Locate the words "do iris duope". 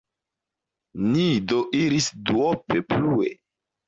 1.51-2.79